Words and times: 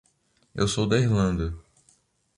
Eu 0.55 0.67
sou 0.67 0.87
da 0.87 0.97
Irlanda. 0.97 1.53